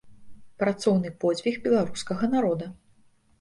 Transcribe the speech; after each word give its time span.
Працоўны 0.61 1.11
подзвіг 1.25 1.59
беларускага 1.67 2.31
народа. 2.35 2.73